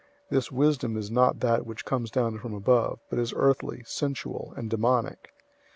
003:015 0.29 0.29
This 0.31 0.51
wisdom 0.51 0.97
is 0.97 1.11
not 1.11 1.41
that 1.41 1.63
which 1.63 1.85
comes 1.85 2.09
down 2.09 2.39
from 2.39 2.55
above, 2.55 2.99
but 3.11 3.19
is 3.19 3.35
earthly, 3.37 3.83
sensual, 3.85 4.51
and 4.57 4.67
demonic. 4.67 5.31